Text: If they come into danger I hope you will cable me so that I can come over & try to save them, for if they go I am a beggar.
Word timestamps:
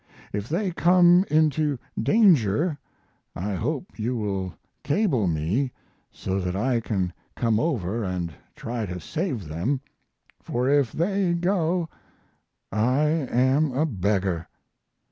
If 0.33 0.49
they 0.49 0.71
come 0.71 1.25
into 1.29 1.77
danger 2.01 2.79
I 3.35 3.53
hope 3.53 3.99
you 3.99 4.17
will 4.17 4.55
cable 4.81 5.27
me 5.27 5.73
so 6.11 6.39
that 6.39 6.55
I 6.55 6.79
can 6.79 7.13
come 7.35 7.59
over 7.59 8.03
& 8.43 8.55
try 8.55 8.87
to 8.87 8.99
save 8.99 9.47
them, 9.47 9.79
for 10.41 10.67
if 10.67 10.91
they 10.91 11.35
go 11.35 11.87
I 12.71 13.03
am 13.29 13.73
a 13.73 13.85
beggar. 13.85 14.47